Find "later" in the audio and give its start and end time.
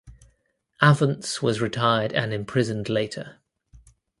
2.89-3.37